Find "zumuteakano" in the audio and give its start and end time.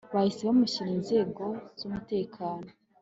1.79-2.69